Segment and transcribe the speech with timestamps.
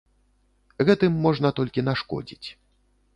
[0.87, 2.47] Гэтым можна толькі нашкодзіць.